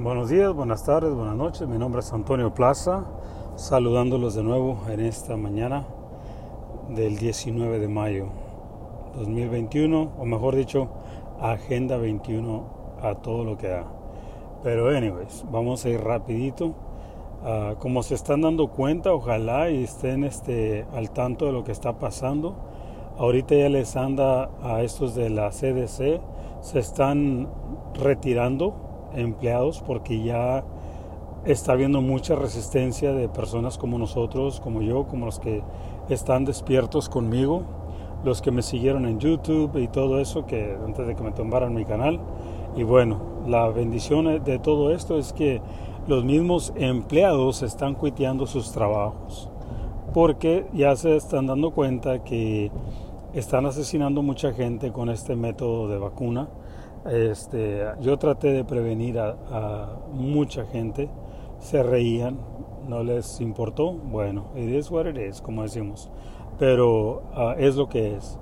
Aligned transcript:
Buenos 0.00 0.28
días, 0.28 0.54
buenas 0.54 0.84
tardes, 0.84 1.12
buenas 1.12 1.34
noches. 1.34 1.66
Mi 1.66 1.76
nombre 1.76 2.02
es 2.02 2.12
Antonio 2.12 2.54
Plaza, 2.54 3.04
saludándolos 3.56 4.36
de 4.36 4.44
nuevo 4.44 4.78
en 4.88 5.00
esta 5.00 5.36
mañana 5.36 5.86
del 6.88 7.18
19 7.18 7.80
de 7.80 7.88
mayo 7.88 8.28
2021, 9.16 10.12
o 10.16 10.24
mejor 10.24 10.54
dicho, 10.54 10.86
Agenda 11.40 11.96
21 11.96 12.62
a 13.02 13.16
todo 13.16 13.42
lo 13.42 13.58
que 13.58 13.66
da. 13.66 13.86
Pero 14.62 14.96
anyways, 14.96 15.44
vamos 15.50 15.84
a 15.84 15.88
ir 15.88 16.00
rapidito. 16.00 16.74
Ah, 17.42 17.74
como 17.80 18.04
se 18.04 18.14
están 18.14 18.42
dando 18.42 18.68
cuenta, 18.68 19.12
ojalá 19.12 19.68
y 19.68 19.82
estén 19.82 20.22
este, 20.22 20.86
al 20.94 21.10
tanto 21.10 21.46
de 21.46 21.50
lo 21.50 21.64
que 21.64 21.72
está 21.72 21.98
pasando. 21.98 22.54
Ahorita 23.18 23.56
ya 23.56 23.68
les 23.68 23.96
anda 23.96 24.48
a 24.62 24.80
estos 24.82 25.16
de 25.16 25.28
la 25.28 25.50
CDC, 25.50 26.20
se 26.60 26.78
están 26.78 27.48
retirando 27.94 28.87
empleados 29.14 29.82
porque 29.86 30.22
ya 30.22 30.64
está 31.44 31.72
habiendo 31.72 32.00
mucha 32.00 32.34
resistencia 32.34 33.12
de 33.12 33.28
personas 33.28 33.78
como 33.78 33.98
nosotros, 33.98 34.60
como 34.60 34.82
yo, 34.82 35.06
como 35.06 35.26
los 35.26 35.38
que 35.38 35.62
están 36.08 36.44
despiertos 36.44 37.08
conmigo, 37.08 37.62
los 38.24 38.42
que 38.42 38.50
me 38.50 38.62
siguieron 38.62 39.06
en 39.06 39.18
YouTube 39.18 39.76
y 39.76 39.88
todo 39.88 40.20
eso, 40.20 40.46
que 40.46 40.76
antes 40.84 41.06
de 41.06 41.14
que 41.14 41.22
me 41.22 41.32
tumbaran 41.32 41.74
mi 41.74 41.84
canal. 41.84 42.20
Y 42.76 42.82
bueno, 42.82 43.20
la 43.46 43.68
bendición 43.68 44.44
de 44.44 44.58
todo 44.58 44.92
esto 44.92 45.18
es 45.18 45.32
que 45.32 45.60
los 46.06 46.24
mismos 46.24 46.72
empleados 46.76 47.62
están 47.62 47.94
cuiteando 47.94 48.46
sus 48.46 48.72
trabajos, 48.72 49.50
porque 50.14 50.66
ya 50.72 50.96
se 50.96 51.16
están 51.16 51.46
dando 51.46 51.70
cuenta 51.70 52.24
que 52.24 52.70
están 53.34 53.66
asesinando 53.66 54.22
mucha 54.22 54.52
gente 54.52 54.90
con 54.90 55.10
este 55.10 55.36
método 55.36 55.88
de 55.88 55.98
vacuna 55.98 56.48
este, 57.06 57.84
yo 58.00 58.18
traté 58.18 58.52
de 58.52 58.64
prevenir 58.64 59.18
a, 59.18 59.98
mucha 60.12 60.64
gente, 60.66 61.08
se 61.58 61.82
reían, 61.82 62.38
no 62.88 63.02
les 63.02 63.40
importó, 63.40 63.92
bueno, 63.92 64.46
it 64.56 64.68
is 64.68 64.90
what 64.90 65.06
it 65.06 65.16
is, 65.16 65.40
como 65.40 65.62
decimos, 65.62 66.10
pero 66.58 67.22
ah, 67.34 67.54
es 67.58 67.76
lo 67.76 67.88
que 67.88 68.16
es. 68.16 68.38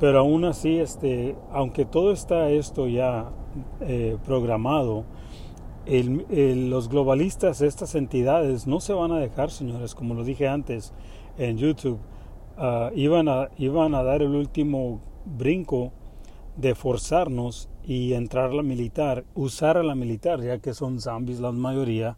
Pero 0.00 0.20
aún 0.20 0.44
así, 0.44 0.78
este, 0.78 1.36
aunque 1.52 1.84
todo 1.84 2.12
está 2.12 2.50
esto 2.50 2.88
ya 2.88 3.30
eh, 3.80 4.16
programado, 4.24 5.04
los 5.86 6.88
globalistas, 6.88 7.60
estas 7.60 7.94
entidades, 7.94 8.66
no 8.66 8.80
se 8.80 8.92
van 8.92 9.12
a 9.12 9.18
dejar, 9.18 9.50
señores, 9.50 9.94
como 9.94 10.14
lo 10.14 10.24
dije 10.24 10.48
antes 10.48 10.92
en 11.38 11.58
YouTube, 11.58 11.98
ah, 12.56 12.90
iban, 12.94 13.28
a, 13.28 13.48
iban 13.58 13.94
a 13.94 14.02
dar 14.02 14.22
el 14.22 14.34
último 14.34 15.00
brinco 15.24 15.92
de 16.56 16.74
forzarnos 16.74 17.68
y 17.84 18.14
entrar 18.14 18.50
a 18.50 18.54
la 18.54 18.62
militar, 18.62 19.24
usar 19.34 19.76
a 19.76 19.82
la 19.82 19.94
militar, 19.94 20.40
ya 20.42 20.58
que 20.58 20.74
son 20.74 21.00
zombies 21.00 21.40
la 21.40 21.52
mayoría, 21.52 22.16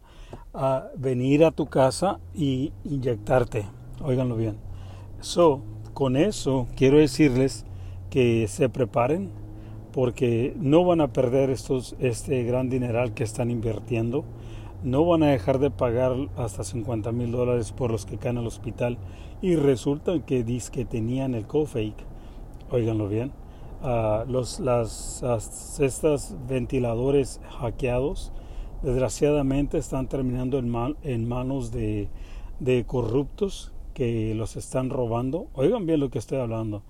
a 0.53 0.87
venir 0.97 1.43
a 1.43 1.51
tu 1.51 1.67
casa 1.67 2.19
y 2.33 2.71
inyectarte. 2.83 3.65
Óiganlo 4.03 4.35
bien. 4.35 4.57
So, 5.21 5.61
con 5.93 6.17
eso 6.17 6.67
quiero 6.75 6.97
decirles 6.97 7.65
que 8.09 8.47
se 8.47 8.69
preparen 8.69 9.31
porque 9.91 10.53
no 10.59 10.83
van 10.83 11.01
a 11.01 11.13
perder 11.13 11.49
estos, 11.49 11.95
este 11.99 12.43
gran 12.43 12.69
dineral 12.69 13.13
que 13.13 13.23
están 13.23 13.49
invirtiendo. 13.49 14.25
No 14.83 15.05
van 15.05 15.23
a 15.23 15.29
dejar 15.29 15.57
de 15.57 15.71
pagar 15.71 16.13
hasta 16.35 16.63
50 16.63 17.11
mil 17.11 17.31
dólares 17.31 17.71
por 17.71 17.91
los 17.91 18.05
que 18.05 18.17
caen 18.17 18.37
al 18.37 18.45
hospital 18.45 18.97
y 19.41 19.55
resulta 19.55 20.19
que 20.25 20.43
dice 20.43 20.71
que 20.71 20.85
tenían 20.85 21.33
el 21.33 21.47
co-fake. 21.47 22.03
Óiganlo 22.69 23.07
bien 23.07 23.44
los 24.27 24.59
las, 24.59 26.35
ventiladores 26.47 27.39
hackeados 27.59 28.31
desgraciadamente 28.81 29.77
están 29.77 30.07
terminando 30.07 30.59
en, 30.59 30.95
en 31.03 31.27
manos 31.27 31.71
de, 31.71 32.09
de, 32.59 32.85
corruptos 32.85 33.73
que 33.93 34.35
los 34.35 34.55
están 34.55 34.89
robando. 34.89 35.47
Oigan 35.53 35.85
bien 35.85 35.99
lo 35.99 36.09
que 36.09 36.19
estoy 36.19 36.39
hablando. 36.39 36.83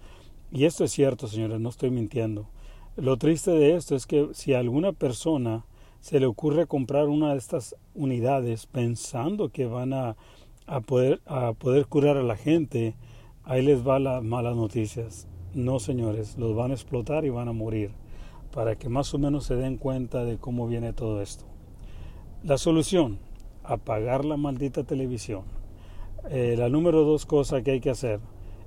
Y 0.52 0.66
esto 0.66 0.84
es 0.84 0.92
cierto, 0.92 1.28
señores, 1.28 1.60
no 1.60 1.70
estoy 1.70 1.92
mintiendo. 1.92 2.48
Lo 2.96 3.18
triste 3.18 3.52
de 3.52 3.76
esto 3.76 3.96
es 3.96 4.06
que 4.06 4.30
si 4.34 4.54
a 4.54 4.60
alguna 4.60 4.94
persona 4.94 5.66
se 6.00 6.20
le 6.20 6.28
ocurre 6.28 6.68
comprar 6.68 7.08
una 7.08 7.32
de 7.32 7.38
estas 7.38 7.76
unidades 7.94 8.68
pensando 8.68 9.50
que 9.50 9.66
van 9.66 9.94
a, 9.94 10.16
a, 10.66 10.82
poder, 10.82 11.22
a 11.26 11.54
poder 11.54 11.88
curar 11.88 12.18
a 12.18 12.24
la 12.24 12.36
gente, 12.36 12.96
ahí 13.44 13.62
les 13.62 13.86
va 13.86 14.00
las 14.00 14.24
malas 14.24 14.56
noticias. 14.56 15.28
No, 15.56 15.80
señores, 15.80 16.38
los 16.38 16.54
van 16.54 16.72
a 16.72 16.74
explotar 16.74 17.24
y 17.24 17.30
van 17.30 17.48
a 17.48 17.54
morir, 17.54 17.92
para 18.52 18.76
que 18.76 18.90
más 18.90 19.14
o 19.14 19.18
menos 19.18 19.46
se 19.46 19.56
den 19.56 19.78
cuenta 19.78 20.26
de 20.26 20.38
cómo 20.38 20.68
viene 20.68 20.92
todo 20.92 21.22
esto. 21.22 21.46
La 22.44 22.58
solución, 22.58 23.20
apagar 23.64 24.26
la 24.26 24.36
maldita 24.36 24.84
televisión. 24.84 25.44
Eh, 26.30 26.56
la 26.58 26.68
número 26.68 27.06
dos 27.06 27.26
cosa 27.26 27.62
que 27.62 27.72
hay 27.72 27.80
que 27.80 27.90
hacer 27.90 28.20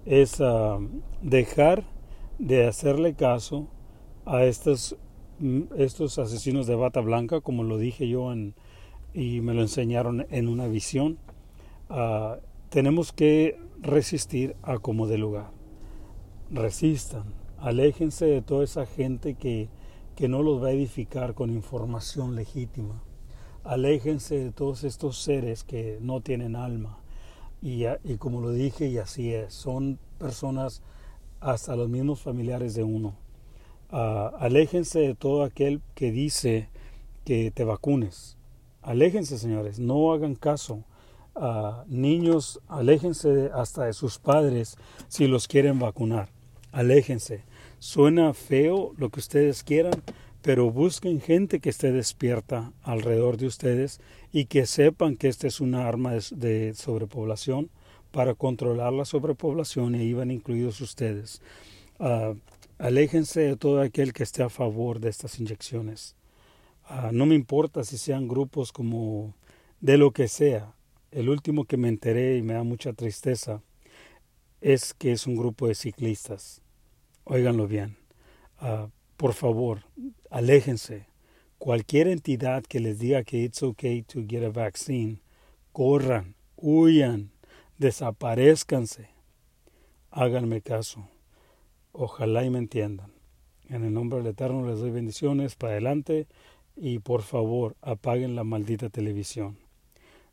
es 0.06 0.41
ah, 0.41 0.78
dejar 1.21 1.84
de 2.38 2.66
hacerle 2.66 3.12
caso 3.12 3.69
a 4.25 4.44
estos, 4.44 4.97
mm, 5.41 5.65
estos 5.76 6.19
asesinos 6.19 6.66
de 6.66 6.75
bata 6.75 7.00
blanca, 7.03 7.43
como 7.43 7.65
lo 7.65 7.76
dije 7.76 8.09
yo 8.09 8.32
y 9.12 9.43
me 9.43 9.53
lo 9.53 9.60
enseñaron 9.60 10.26
en 10.31 10.49
una 10.49 10.69
visión. 10.69 11.19
Ah, 11.91 12.38
tenemos 12.70 13.12
que 13.12 13.60
resistir 13.78 14.56
a 14.62 14.78
como 14.78 15.06
de 15.06 15.19
lugar 15.19 15.57
resistan, 16.50 17.25
aléjense 17.59 18.26
de 18.26 18.42
toda 18.42 18.64
esa 18.64 18.86
gente 18.86 19.34
que, 19.34 19.69
que 20.16 20.28
no 20.28 20.42
los 20.42 20.62
va 20.62 20.69
a 20.69 20.72
edificar 20.72 21.34
con 21.34 21.50
información 21.50 22.34
legítima. 22.34 23.03
Aléjense 23.64 24.38
de 24.38 24.53
todos 24.53 24.84
estos 24.84 25.19
seres 25.19 25.64
que 25.64 25.98
no 26.00 26.20
tienen 26.20 26.56
alma. 26.56 26.98
Y, 27.60 27.84
y, 28.04 28.16
como 28.19 28.41
lo 28.41 28.50
dije, 28.53 28.87
y 28.87 28.98
así 28.98 29.34
es, 29.34 29.53
son 29.53 29.98
personas 30.19 30.82
hasta 31.41 31.76
los 31.76 31.88
mismos 31.88 32.20
familiares 32.20 32.75
de 32.75 32.84
uno. 32.84 33.14
Uh, 33.91 34.37
aléjense 34.38 35.00
de 35.00 35.14
todo 35.14 35.42
aquel 35.42 35.81
que 35.94 36.12
dice 36.12 36.69
que 37.25 37.50
te 37.50 37.64
vacunes. 37.64 38.37
Aléjense, 38.81 39.38
señores, 39.38 39.78
no 39.78 40.12
hagan 40.12 40.34
caso. 40.34 40.84
Uh, 41.34 41.84
niños, 41.88 42.60
aléjense 42.69 43.50
hasta 43.54 43.84
de 43.84 43.92
sus 43.92 44.19
padres 44.19 44.76
si 45.08 45.26
los 45.26 45.48
quieren 45.48 45.78
vacunar 45.78 46.38
aléjense. 46.73 47.43
Suena 47.79 48.34
feo 48.34 48.93
lo 48.99 49.11
que 49.11 49.21
ustedes 49.21 49.62
quieran, 49.62 50.03
pero 50.43 50.71
busquen 50.71 51.21
gente 51.21 51.61
que 51.61 51.71
esté 51.71 51.93
despierta 51.93 52.73
alrededor 52.83 53.37
de 53.37 53.47
ustedes 53.47 54.01
y 54.33 54.47
que 54.47 54.67
sepan 54.67 55.17
que 55.17 55.29
esta 55.29 55.47
es 55.47 55.61
una 55.61 55.87
arma 55.87 56.15
de, 56.31 56.75
sobrepoblación 56.75 57.71
para 58.11 58.34
controlar 58.34 58.93
la 58.93 59.05
sobrepoblación 59.05 59.95
y 59.95 59.99
ahí 59.99 60.12
van 60.12 60.31
incluidos 60.31 60.81
ustedes. 60.81 61.43
Uh, 61.99 62.37
aléjense 62.79 63.41
de 63.41 63.56
todo 63.56 63.81
aquel 63.81 64.12
que 64.12 64.23
esté 64.23 64.43
a 64.43 64.49
favor 64.49 65.00
de 65.00 65.11
estas 65.11 65.39
inyecciones. 65.39 66.17
Uh, 66.89 67.12
no 67.12 67.27
me 67.27 67.35
importa 67.35 67.85
si 67.85 67.99
sean 67.99 68.29
grupos 68.29 68.73
como 68.73 69.35
de 69.81 69.99
lo 69.99 70.12
que 70.12 70.29
sea. 70.29 70.73
El 71.11 71.29
último 71.29 71.65
que 71.65 71.77
me 71.77 71.89
enteré 71.89 72.37
y 72.37 72.43
me 72.43 72.55
da 72.55 72.62
mucha 72.62 72.93
tristeza 72.93 73.62
es 74.60 74.94
que 74.94 75.12
es 75.12 75.26
un 75.26 75.36
grupo 75.36 75.69
de 75.69 75.74
ciclistas. 75.74 76.62
Óiganlo 77.24 77.66
bien. 77.66 77.96
Ah, 78.58 78.88
por 79.16 79.34
favor, 79.34 79.84
aléjense. 80.30 81.06
Cualquier 81.58 82.08
entidad 82.08 82.62
que 82.62 82.80
les 82.80 82.98
diga 82.98 83.24
que 83.24 83.42
it's 83.42 83.62
okay 83.62 84.02
to 84.02 84.24
get 84.26 84.44
a 84.44 84.50
vaccine, 84.50 85.20
corran, 85.72 86.36
huyan, 86.56 87.30
desaparezcanse. 87.78 89.10
Háganme 90.10 90.60
caso. 90.60 91.08
Ojalá 91.92 92.44
y 92.44 92.50
me 92.50 92.58
entiendan. 92.58 93.12
En 93.69 93.84
el 93.84 93.92
nombre 93.92 94.19
del 94.19 94.28
Eterno 94.28 94.66
les 94.66 94.78
doy 94.78 94.90
bendiciones 94.90 95.56
para 95.56 95.72
adelante 95.72 96.26
y 96.76 97.00
por 97.00 97.22
favor 97.22 97.76
apaguen 97.82 98.36
la 98.36 98.44
maldita 98.44 98.88
televisión. 98.88 99.58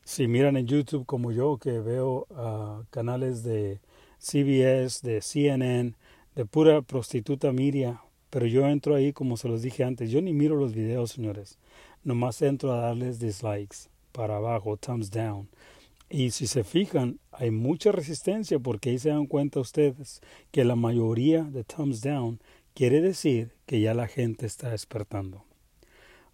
Si 0.04 0.28
miran 0.28 0.58
en 0.58 0.68
YouTube 0.68 1.06
como 1.06 1.32
yo 1.32 1.58
que 1.58 1.80
veo 1.80 2.28
uh, 2.30 2.84
canales 2.92 3.44
de 3.44 3.82
CBS, 4.26 5.02
de 5.04 5.22
CNN, 5.22 5.94
de 6.34 6.46
pura 6.46 6.82
prostituta 6.82 7.52
Miria, 7.52 8.02
pero 8.32 8.48
yo 8.48 8.68
entro 8.68 8.96
ahí 8.96 9.14
como 9.14 9.38
se 9.38 9.48
los 9.48 9.62
dije 9.62 9.84
antes, 9.84 10.10
yo 10.10 10.20
ni 10.20 10.34
miro 10.34 10.56
los 10.56 10.74
videos, 10.74 11.12
señores, 11.12 11.60
nomás 12.04 12.42
entro 12.42 12.74
a 12.74 12.82
darles 12.82 13.20
dislikes 13.20 13.88
para 14.12 14.38
abajo, 14.38 14.78
thumbs 14.78 15.12
down. 15.12 15.48
Y 16.10 16.32
si 16.32 16.48
se 16.48 16.64
fijan, 16.64 17.20
hay 17.32 17.52
mucha 17.52 17.92
resistencia 17.92 18.58
porque 18.58 18.90
ahí 18.90 18.98
se 18.98 19.10
dan 19.10 19.28
cuenta 19.28 19.60
ustedes 19.60 20.22
que 20.52 20.66
la 20.66 20.76
mayoría 20.76 21.44
de 21.44 21.64
thumbs 21.64 22.02
down 22.02 22.40
quiere 22.74 23.02
decir 23.02 23.52
que 23.68 23.80
ya 23.80 23.94
la 23.94 24.08
gente 24.08 24.48
está 24.48 24.72
despertando. 24.72 25.46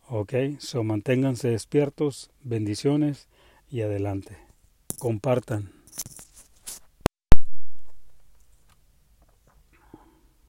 Ok, 0.08 0.34
so 0.60 0.84
manténganse 0.86 1.50
despiertos, 1.50 2.32
bendiciones 2.42 3.28
y 3.70 3.82
adelante. 3.82 4.38
Compartan. 4.98 5.81